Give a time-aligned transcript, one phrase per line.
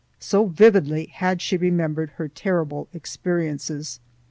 [0.17, 3.99] So vividly had she remembered her terrible experiences.